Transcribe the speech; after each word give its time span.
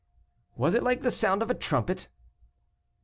"Was 0.55 0.73
it 0.73 0.81
like 0.81 1.01
the 1.03 1.11
sound 1.11 1.43
of 1.43 1.51
a 1.51 1.53
trumpet?" 1.53 2.07